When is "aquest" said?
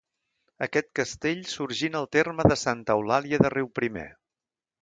0.65-0.87